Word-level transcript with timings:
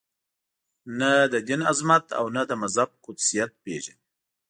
نه 0.99 1.11
د 1.33 1.35
دین 1.47 1.61
عظمت 1.71 2.05
او 2.19 2.25
نه 2.35 2.41
د 2.49 2.51
مذهب 2.61 2.89
قدسیت 3.05 3.51
پېژني. 3.63 4.01